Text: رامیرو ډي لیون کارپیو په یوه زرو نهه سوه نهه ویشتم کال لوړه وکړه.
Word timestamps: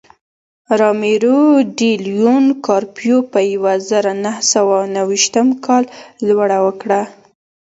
رامیرو 0.79 1.39
ډي 1.77 1.91
لیون 2.05 2.45
کارپیو 2.65 3.17
په 3.31 3.39
یوه 3.53 3.73
زرو 3.89 4.13
نهه 4.23 4.41
سوه 4.51 4.77
نهه 4.93 5.05
ویشتم 5.09 5.47
کال 5.65 5.83
لوړه 6.27 6.57
وکړه. 6.65 7.01